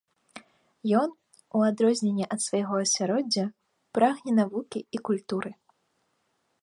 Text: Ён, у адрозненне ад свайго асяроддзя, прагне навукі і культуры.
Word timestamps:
Ён, 1.01 1.09
у 1.59 1.61
адрозненне 1.67 2.25
ад 2.35 2.39
свайго 2.47 2.75
асяроддзя, 2.85 3.45
прагне 3.99 4.31
навукі 4.41 4.79
і 4.97 5.03
культуры. 5.11 5.51